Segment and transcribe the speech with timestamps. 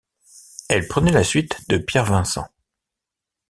[0.67, 2.49] Elle prenait la suite de Pierre Vincent.